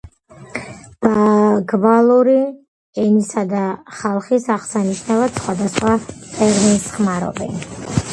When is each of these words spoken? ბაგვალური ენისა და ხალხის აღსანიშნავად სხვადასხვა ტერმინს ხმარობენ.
ბაგვალური 1.07 2.37
ენისა 3.03 3.43
და 3.51 3.59
ხალხის 3.97 4.47
აღსანიშნავად 4.55 5.37
სხვადასხვა 5.41 5.93
ტერმინს 6.15 6.89
ხმარობენ. 6.97 7.61